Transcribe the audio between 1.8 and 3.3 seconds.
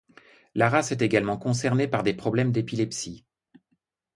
par des problèmes d’épilepsie.